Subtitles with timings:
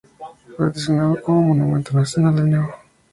[0.57, 2.71] Fue designado como Monumento Nacional no.